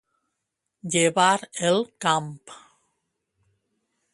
Llevar 0.95 1.35
el 1.73 1.77
camp. 2.07 2.33